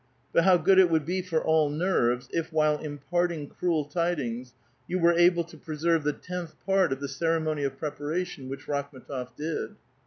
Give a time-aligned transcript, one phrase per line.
[0.33, 4.55] But how good it would be for all nerves if, while imparting cruel tidings,
[4.87, 9.35] you were able to preserve the tenth part of the ceremony of preparation which Rakhm^tof
[9.35, 9.75] did.